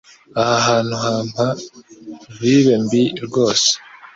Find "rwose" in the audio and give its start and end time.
3.25-3.69